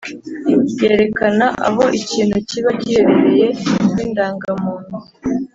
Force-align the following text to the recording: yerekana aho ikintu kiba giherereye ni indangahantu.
yerekana 0.79 1.45
aho 1.67 1.83
ikintu 1.99 2.37
kiba 2.49 2.69
giherereye 2.79 3.45
ni 3.93 4.01
indangahantu. 4.05 4.95